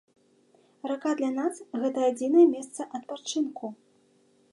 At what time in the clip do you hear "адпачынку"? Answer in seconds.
3.01-3.65